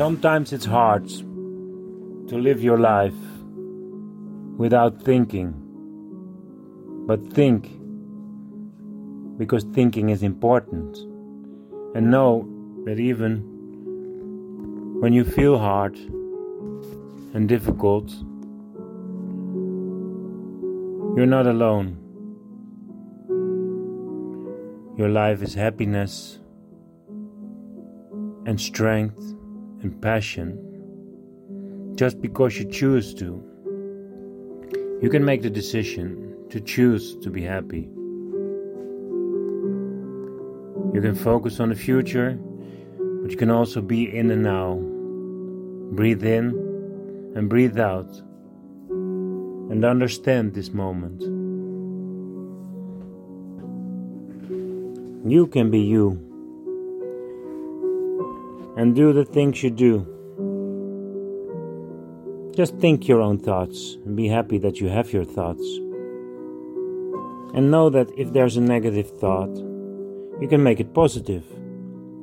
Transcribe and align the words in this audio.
Sometimes 0.00 0.54
it's 0.54 0.64
hard 0.64 1.06
to 1.10 2.38
live 2.38 2.62
your 2.64 2.78
life 2.78 3.20
without 4.56 5.02
thinking. 5.02 5.52
But 7.06 7.22
think, 7.34 7.68
because 9.36 9.64
thinking 9.74 10.08
is 10.08 10.22
important. 10.22 10.96
And 11.94 12.10
know 12.10 12.48
that 12.86 12.98
even 12.98 13.42
when 15.02 15.12
you 15.12 15.22
feel 15.22 15.58
hard 15.58 15.98
and 17.34 17.46
difficult, 17.46 18.08
you're 21.14 21.26
not 21.26 21.46
alone. 21.46 21.98
Your 24.96 25.10
life 25.10 25.42
is 25.42 25.52
happiness 25.52 26.38
and 28.46 28.58
strength 28.58 29.34
and 29.82 30.00
passion 30.00 31.94
just 31.96 32.20
because 32.20 32.58
you 32.58 32.64
choose 32.70 33.14
to. 33.14 33.42
You 35.02 35.08
can 35.10 35.24
make 35.24 35.42
the 35.42 35.50
decision 35.50 36.36
to 36.50 36.60
choose 36.60 37.16
to 37.16 37.30
be 37.30 37.42
happy. 37.42 37.88
You 40.94 41.00
can 41.00 41.14
focus 41.14 41.60
on 41.60 41.68
the 41.68 41.74
future, 41.74 42.38
but 43.22 43.30
you 43.30 43.36
can 43.36 43.50
also 43.50 43.80
be 43.80 44.14
in 44.16 44.28
the 44.28 44.36
now. 44.36 44.74
Breathe 45.92 46.24
in 46.24 46.50
and 47.34 47.48
breathe 47.48 47.78
out 47.78 48.10
and 48.88 49.84
understand 49.84 50.54
this 50.54 50.72
moment. 50.72 51.22
You 55.30 55.46
can 55.46 55.70
be 55.70 55.80
you 55.80 56.29
and 58.80 58.96
do 58.96 59.12
the 59.12 59.26
things 59.26 59.62
you 59.62 59.68
do. 59.68 60.06
Just 62.56 62.78
think 62.78 63.06
your 63.06 63.20
own 63.20 63.38
thoughts 63.38 63.98
and 64.06 64.16
be 64.16 64.26
happy 64.26 64.56
that 64.56 64.80
you 64.80 64.88
have 64.88 65.12
your 65.12 65.22
thoughts. 65.22 65.62
And 67.52 67.70
know 67.70 67.90
that 67.90 68.10
if 68.16 68.32
there's 68.32 68.56
a 68.56 68.62
negative 68.62 69.10
thought, 69.18 69.54
you 70.40 70.48
can 70.48 70.62
make 70.62 70.80
it 70.80 70.94
positive. 70.94 71.44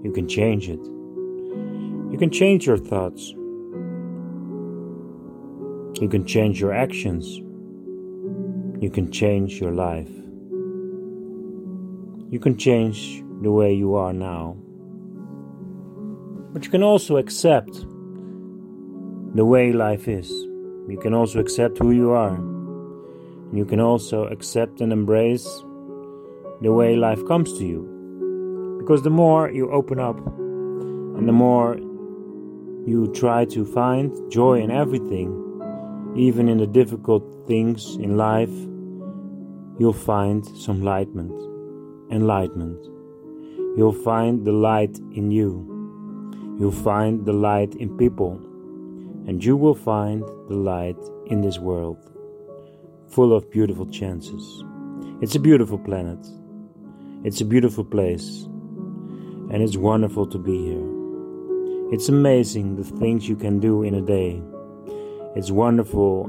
You 0.04 0.12
can 0.12 0.28
change 0.28 0.68
it. 0.68 0.84
You 2.12 2.18
can 2.18 2.32
change 2.32 2.66
your 2.66 2.80
thoughts. 2.80 3.30
You 6.02 6.10
can 6.10 6.26
change 6.26 6.60
your 6.60 6.74
actions. 6.74 7.38
You 8.82 8.90
can 8.90 9.12
change 9.12 9.62
your 9.62 9.74
life. 9.74 10.10
You 12.32 12.40
can 12.40 12.58
change 12.58 13.24
the 13.44 13.52
way 13.52 13.76
you 13.76 13.94
are 13.94 14.12
now. 14.12 14.58
But 16.58 16.66
you 16.66 16.72
can 16.72 16.82
also 16.82 17.18
accept 17.18 17.86
the 19.36 19.46
way 19.46 19.72
life 19.72 20.08
is. 20.08 20.28
You 20.90 20.98
can 21.00 21.14
also 21.14 21.40
accept 21.40 21.78
who 21.78 21.92
you 21.92 22.10
are. 22.10 22.36
You 23.54 23.64
can 23.64 23.80
also 23.80 24.24
accept 24.24 24.82
and 24.82 24.92
embrace 24.92 25.46
the 26.62 26.74
way 26.74 26.96
life 26.96 27.24
comes 27.28 27.56
to 27.60 27.64
you. 27.64 28.80
Because 28.80 29.04
the 29.04 29.12
more 29.12 29.52
you 29.52 29.70
open 29.70 30.00
up 30.00 30.18
and 30.18 31.28
the 31.28 31.32
more 31.32 31.78
you 32.88 33.12
try 33.14 33.46
to 33.46 33.64
find 33.64 34.12
joy 34.32 34.60
in 34.60 34.72
everything, 34.72 35.30
even 36.16 36.50
in 36.50 36.58
the 36.58 36.66
difficult 36.66 37.24
things 37.46 37.98
in 37.98 38.18
life, 38.18 38.58
you'll 39.78 39.94
find 39.94 40.44
some 40.58 40.78
enlightenment. 40.78 41.40
Enlightenment. 42.12 42.84
You'll 43.78 44.02
find 44.04 44.44
the 44.44 44.54
light 44.54 44.98
in 45.14 45.30
you. 45.30 45.77
You'll 46.60 46.72
find 46.72 47.24
the 47.24 47.34
light 47.34 47.76
in 47.76 47.96
people, 47.98 48.32
and 49.28 49.46
you 49.46 49.56
will 49.56 49.76
find 49.76 50.24
the 50.48 50.56
light 50.56 50.98
in 51.28 51.42
this 51.42 51.60
world, 51.60 52.00
full 53.10 53.32
of 53.32 53.52
beautiful 53.52 53.86
chances. 53.86 54.64
It's 55.22 55.36
a 55.36 55.40
beautiful 55.40 55.78
planet. 55.78 56.18
It's 57.24 57.42
a 57.42 57.46
beautiful 57.46 57.84
place, 57.84 58.46
and 59.52 59.62
it's 59.62 59.78
wonderful 59.78 60.26
to 60.26 60.40
be 60.40 60.58
here. 60.70 61.94
It's 61.94 62.10
amazing 62.10 62.76
the 62.76 62.84
things 62.84 63.30
you 63.30 63.36
can 63.36 63.60
do 63.60 63.84
in 63.84 63.94
a 63.94 64.02
day. 64.02 64.42
It's 65.36 65.52
wonderful 65.52 66.26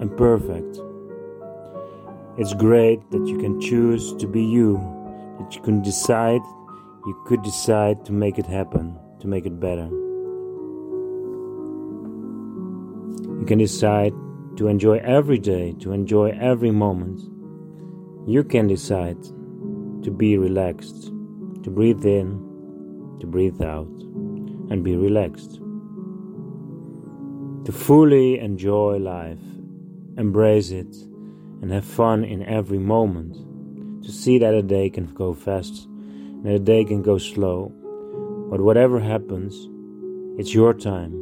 and 0.00 0.10
perfect. 0.16 0.80
It's 2.36 2.52
great 2.52 3.08
that 3.12 3.24
you 3.28 3.38
can 3.38 3.60
choose 3.60 4.12
to 4.16 4.26
be 4.26 4.42
you, 4.42 4.74
that 5.38 5.54
you 5.54 5.62
can 5.62 5.82
decide, 5.82 6.40
you 7.06 7.22
could 7.26 7.44
decide 7.44 8.04
to 8.06 8.12
make 8.12 8.40
it 8.40 8.46
happen 8.46 8.98
to 9.20 9.26
make 9.26 9.46
it 9.46 9.58
better. 9.60 9.88
You 13.38 13.44
can 13.46 13.58
decide 13.58 14.12
to 14.56 14.68
enjoy 14.68 14.98
every 14.98 15.38
day, 15.38 15.74
to 15.80 15.92
enjoy 15.92 16.30
every 16.40 16.70
moment. 16.70 17.20
You 18.28 18.42
can 18.42 18.66
decide 18.66 19.22
to 20.02 20.10
be 20.10 20.36
relaxed, 20.38 21.12
to 21.62 21.70
breathe 21.70 22.04
in, 22.04 23.16
to 23.20 23.26
breathe 23.26 23.62
out, 23.62 23.86
and 24.70 24.82
be 24.82 24.96
relaxed. 24.96 25.60
To 27.66 27.72
fully 27.72 28.38
enjoy 28.38 28.98
life, 28.98 29.40
embrace 30.16 30.70
it, 30.70 30.94
and 31.62 31.70
have 31.70 31.84
fun 31.84 32.24
in 32.24 32.42
every 32.42 32.78
moment. 32.78 33.34
To 34.04 34.12
see 34.12 34.38
that 34.38 34.54
a 34.54 34.62
day 34.62 34.90
can 34.90 35.06
go 35.14 35.34
fast 35.34 35.86
and 35.86 36.46
a 36.46 36.58
day 36.58 36.84
can 36.84 37.02
go 37.02 37.18
slow 37.18 37.72
but 38.56 38.64
whatever 38.64 38.98
happens, 38.98 39.68
it's 40.40 40.54
your 40.54 40.72
time. 40.72 41.12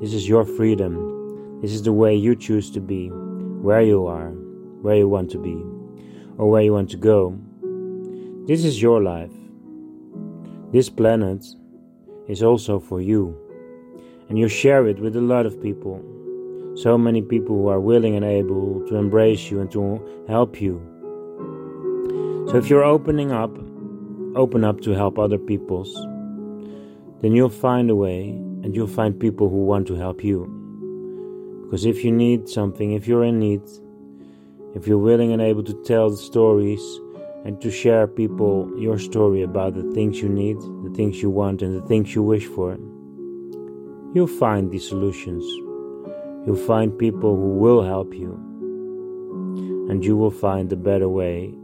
This 0.00 0.14
is 0.14 0.26
your 0.26 0.46
freedom. 0.46 1.60
This 1.60 1.70
is 1.70 1.82
the 1.82 1.92
way 1.92 2.14
you 2.14 2.34
choose 2.34 2.70
to 2.70 2.80
be, 2.80 3.08
where 3.08 3.82
you 3.82 4.06
are, 4.06 4.30
where 4.80 4.96
you 4.96 5.06
want 5.06 5.30
to 5.32 5.38
be, 5.38 5.52
or 6.38 6.48
where 6.50 6.62
you 6.62 6.72
want 6.72 6.88
to 6.88 6.96
go. 6.96 7.38
This 8.46 8.64
is 8.64 8.80
your 8.80 9.02
life. 9.02 9.34
This 10.72 10.88
planet 10.88 11.44
is 12.26 12.42
also 12.42 12.80
for 12.80 13.02
you. 13.02 13.36
And 14.30 14.38
you 14.38 14.48
share 14.48 14.86
it 14.86 14.98
with 14.98 15.14
a 15.14 15.20
lot 15.20 15.44
of 15.44 15.60
people. 15.60 16.00
So 16.74 16.96
many 16.96 17.20
people 17.20 17.54
who 17.54 17.68
are 17.68 17.80
willing 17.80 18.16
and 18.16 18.24
able 18.24 18.82
to 18.88 18.96
embrace 18.96 19.50
you 19.50 19.60
and 19.60 19.70
to 19.72 20.24
help 20.26 20.58
you. 20.58 20.80
So 22.48 22.56
if 22.56 22.70
you're 22.70 22.82
opening 22.82 23.30
up, 23.30 23.54
open 24.36 24.64
up 24.64 24.80
to 24.80 24.92
help 24.92 25.18
other 25.18 25.36
people's 25.36 25.94
then 27.22 27.32
you'll 27.32 27.48
find 27.48 27.88
a 27.88 27.94
way 27.94 28.30
and 28.30 28.74
you'll 28.74 28.86
find 28.86 29.18
people 29.18 29.48
who 29.48 29.64
want 29.64 29.86
to 29.86 29.94
help 29.94 30.22
you. 30.22 30.46
Because 31.64 31.86
if 31.86 32.04
you 32.04 32.12
need 32.12 32.48
something, 32.48 32.92
if 32.92 33.06
you're 33.06 33.24
in 33.24 33.38
need, 33.38 33.62
if 34.74 34.86
you're 34.86 34.98
willing 34.98 35.32
and 35.32 35.40
able 35.40 35.62
to 35.62 35.82
tell 35.84 36.10
the 36.10 36.16
stories 36.16 36.82
and 37.44 37.60
to 37.60 37.70
share 37.70 38.06
people 38.06 38.70
your 38.76 38.98
story 38.98 39.42
about 39.42 39.74
the 39.74 39.90
things 39.92 40.20
you 40.20 40.28
need, 40.28 40.58
the 40.58 40.92
things 40.94 41.22
you 41.22 41.30
want, 41.30 41.62
and 41.62 41.80
the 41.80 41.86
things 41.86 42.14
you 42.14 42.22
wish 42.22 42.46
for, 42.46 42.76
you'll 44.14 44.26
find 44.26 44.70
these 44.70 44.88
solutions. 44.88 45.44
You'll 46.44 46.64
find 46.66 46.96
people 46.98 47.36
who 47.36 47.54
will 47.54 47.82
help 47.82 48.14
you. 48.14 48.34
And 49.88 50.04
you 50.04 50.16
will 50.16 50.30
find 50.30 50.72
a 50.72 50.76
better 50.76 51.08
way 51.08 51.54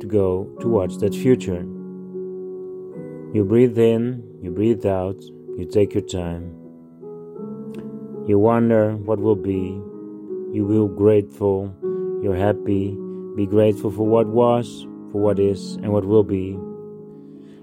to 0.00 0.06
go 0.06 0.48
towards 0.60 0.98
that 0.98 1.14
future. 1.14 1.62
You 3.34 3.44
breathe 3.46 3.78
in, 3.78 4.27
you 4.40 4.50
breathe 4.50 4.86
out, 4.86 5.20
you 5.56 5.68
take 5.70 5.94
your 5.94 6.04
time. 6.04 6.54
You 8.28 8.38
wonder 8.38 8.94
what 8.96 9.18
will 9.18 9.36
be. 9.36 9.80
You 10.52 10.64
will 10.64 10.86
grateful. 10.86 11.74
You're 12.22 12.36
happy. 12.36 12.96
Be 13.34 13.46
grateful 13.46 13.90
for 13.90 14.06
what 14.06 14.28
was, 14.28 14.86
for 15.10 15.20
what 15.20 15.38
is, 15.40 15.74
and 15.76 15.92
what 15.92 16.04
will 16.04 16.22
be. 16.22 16.52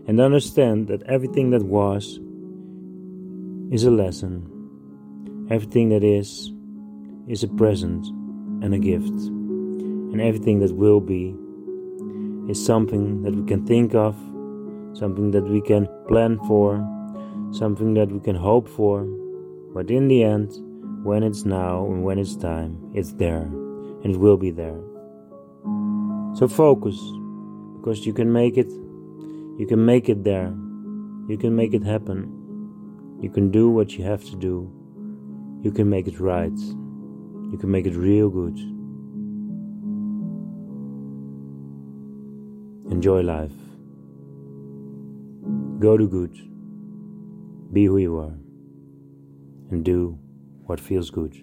And 0.07 0.19
understand 0.19 0.87
that 0.89 1.03
everything 1.03 1.51
that 1.51 1.63
was 1.63 2.19
is 3.71 3.83
a 3.85 3.91
lesson. 3.91 4.51
Everything 5.49 5.89
that 5.89 6.03
is 6.03 6.51
is 7.27 7.43
a 7.43 7.47
present 7.47 8.05
and 8.63 8.73
a 8.73 8.79
gift. 8.79 9.07
And 9.07 10.19
everything 10.19 10.59
that 10.59 10.75
will 10.75 10.99
be 10.99 11.35
is 12.49 12.63
something 12.63 13.23
that 13.23 13.35
we 13.35 13.45
can 13.45 13.65
think 13.65 13.95
of 13.95 14.15
something 14.95 15.31
that 15.31 15.43
we 15.43 15.61
can 15.61 15.87
plan 16.07 16.39
for, 16.47 16.77
something 17.51 17.93
that 17.93 18.09
we 18.11 18.19
can 18.19 18.35
hope 18.35 18.67
for. 18.67 19.03
But 19.73 19.91
in 19.91 20.07
the 20.07 20.23
end, 20.23 20.51
when 21.03 21.21
it's 21.21 21.45
now 21.45 21.85
and 21.85 22.03
when 22.03 22.17
it's 22.17 22.35
time, 22.35 22.79
it's 22.93 23.13
there 23.13 23.43
and 23.43 24.05
it 24.05 24.17
will 24.17 24.37
be 24.37 24.51
there. 24.51 24.79
So 26.35 26.47
focus 26.47 26.97
because 27.77 28.05
you 28.05 28.13
can 28.13 28.31
make 28.31 28.57
it. 28.57 28.71
You 29.59 29.65
can 29.67 29.85
make 29.85 30.09
it 30.09 30.23
there. 30.23 30.53
You 31.27 31.37
can 31.39 31.55
make 31.55 31.73
it 31.73 31.83
happen. 31.83 32.31
You 33.21 33.29
can 33.29 33.51
do 33.51 33.69
what 33.69 33.93
you 33.93 34.03
have 34.03 34.23
to 34.25 34.35
do. 34.35 34.71
You 35.61 35.71
can 35.71 35.89
make 35.89 36.07
it 36.07 36.19
right. 36.19 36.57
You 37.51 37.57
can 37.59 37.71
make 37.71 37.85
it 37.85 37.95
real 37.95 38.29
good. 38.29 38.57
Enjoy 42.91 43.21
life. 43.21 43.51
Go 45.79 45.97
to 45.97 46.07
good. 46.07 46.33
Be 47.73 47.85
who 47.85 47.97
you 47.97 48.17
are. 48.17 48.33
and 49.71 49.83
do 49.83 50.17
what 50.67 50.79
feels 50.79 51.09
good. 51.09 51.35